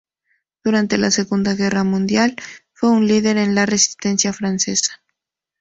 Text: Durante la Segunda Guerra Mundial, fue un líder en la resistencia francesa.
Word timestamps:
Durante 0.63 0.97
la 0.97 1.11
Segunda 1.11 1.53
Guerra 1.53 1.83
Mundial, 1.83 2.35
fue 2.73 2.89
un 2.89 3.05
líder 3.07 3.37
en 3.37 3.53
la 3.53 3.67
resistencia 3.67 4.33
francesa. 4.33 5.03